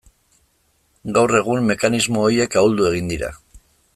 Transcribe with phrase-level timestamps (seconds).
[1.17, 3.33] Gaur egun mekanismo horiek ahuldu egin dira.